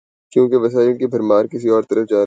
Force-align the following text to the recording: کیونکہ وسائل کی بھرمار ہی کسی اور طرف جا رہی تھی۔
کیونکہ 0.33 0.57
وسائل 0.57 0.97
کی 0.97 1.07
بھرمار 1.07 1.43
ہی 1.43 1.49
کسی 1.49 1.69
اور 1.69 1.83
طرف 1.83 1.97
جا 1.97 1.99
رہی 1.99 2.09
تھی۔ 2.09 2.19